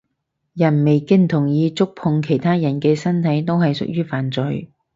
[0.53, 4.71] 人未經同意觸碰其他人嘅身體都係屬於犯罪